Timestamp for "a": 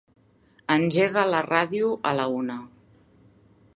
2.13-2.17